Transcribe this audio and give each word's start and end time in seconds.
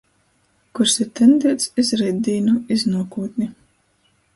Kurs 0.79 0.95
ir 1.05 1.11
tendiets 1.21 1.69
iz 1.85 1.95
reitdīnu, 2.03 2.59
iz 2.79 2.91
nuokūtni. 2.95 3.55